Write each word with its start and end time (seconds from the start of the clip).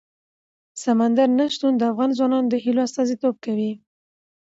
سمندر 0.83 1.29
نه 1.39 1.45
شتون 1.53 1.73
د 1.77 1.81
افغان 1.91 2.09
ځوانانو 2.17 2.49
د 2.51 2.55
هیلو 2.63 2.81
استازیتوب 2.87 3.35
کوي. 3.45 3.71